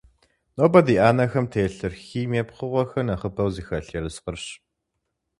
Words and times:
Нобэ 0.57 0.79
ди 0.87 0.95
Ӏэнэхэм 1.01 1.45
телъыр 1.53 1.93
химие 2.05 2.43
пкъыгъуэхэр 2.47 3.05
нэхъыбэу 3.07 3.49
зыхэлъ 3.53 3.91
ерыскъырщ. 3.97 4.45